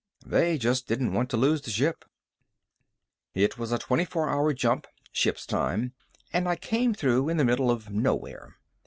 [0.25, 2.05] They just didn't want to lose the ship.
[3.35, 5.93] It was a twenty hour jump, ship's time,
[6.33, 8.57] and I came through in the middle of nowhere.